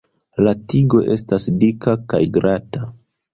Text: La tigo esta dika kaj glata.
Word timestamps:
La 0.45 0.53
tigo 0.73 1.01
esta 1.15 1.39
dika 1.65 1.95
kaj 2.15 2.23
glata. 2.39 2.83